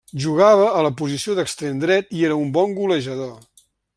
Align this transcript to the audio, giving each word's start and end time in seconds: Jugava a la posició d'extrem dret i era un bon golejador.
Jugava 0.21 0.63
a 0.77 0.79
la 0.85 0.91
posició 1.01 1.35
d'extrem 1.41 1.83
dret 1.85 2.11
i 2.21 2.25
era 2.31 2.39
un 2.45 2.51
bon 2.57 2.75
golejador. 2.81 3.39